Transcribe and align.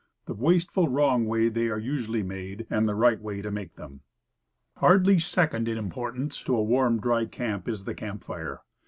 THE 0.25 0.33
WASTE 0.33 0.71
FUL, 0.71 0.87
WRONG 0.87 1.27
WAY 1.27 1.47
THEY 1.49 1.67
ARE 1.69 1.77
USUALLY 1.77 2.23
MADE, 2.23 2.65
AND 2.71 2.89
THE 2.89 2.95
RIGHT 2.95 3.21
WAY 3.21 3.43
TO 3.43 3.51
MAKE 3.51 3.75
THEM. 3.75 4.01
HARDLY 4.77 5.19
second 5.19 5.67
in 5.67 5.77
importance 5.77 6.41
to 6.41 6.55
a 6.57 6.63
warm, 6.63 6.99
dry 6.99 7.25
camp, 7.25 7.69
is 7.69 7.83
the 7.83 7.93
camp 7.93 8.23
fire. 8.23 8.61